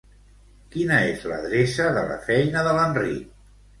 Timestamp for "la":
2.13-2.19